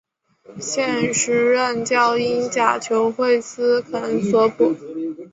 [0.59, 4.75] 现时任教英甲球会斯肯索普。